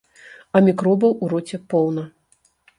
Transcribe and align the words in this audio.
А 0.55 0.61
мікробаў 0.67 1.15
у 1.23 1.31
роце 1.35 1.57
поўна. 1.77 2.09